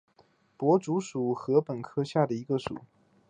[0.57, 2.75] 薄竹属是禾本科下的一个属。